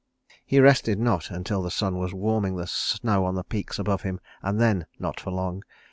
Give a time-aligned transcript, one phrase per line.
[0.43, 4.19] He rested not until the sun was warming the snow on the peaks above him,
[4.41, 5.61] and then not for long.